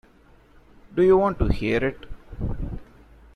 [0.95, 2.07] Do you want to hear it?